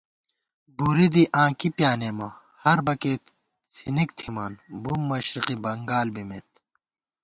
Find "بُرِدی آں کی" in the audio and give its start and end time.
0.77-1.69